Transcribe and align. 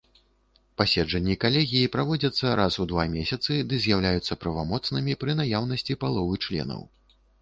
Паседжанні 0.81 1.35
калегіі 1.43 1.91
праводзяцца 1.95 2.55
раз 2.61 2.73
у 2.83 2.87
два 2.93 3.05
месяцы 3.17 3.51
ды 3.75 3.79
з'яўляюцца 3.85 4.39
правамоцнымі 4.45 5.13
пры 5.25 5.37
наяўнасці 5.41 5.99
паловы 6.07 6.35
членаў. 6.49 6.81